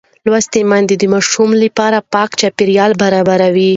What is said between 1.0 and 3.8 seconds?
ماشوم لپاره پاک چاپېریال برابروي.